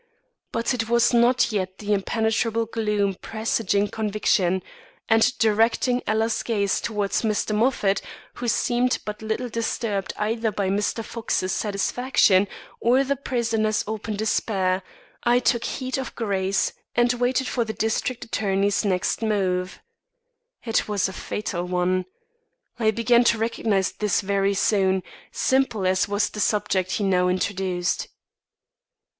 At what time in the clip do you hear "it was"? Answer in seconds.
0.73-1.13, 20.65-21.09